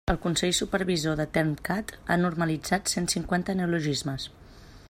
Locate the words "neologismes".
3.63-4.31